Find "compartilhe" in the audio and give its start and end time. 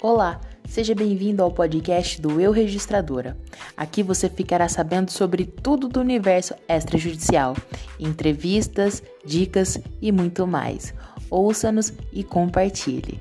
12.22-13.20